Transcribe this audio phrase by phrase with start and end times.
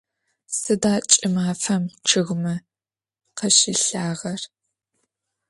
[0.57, 2.55] Sıda ç'ımafem ççıgıme
[3.37, 4.41] khaşilhağer?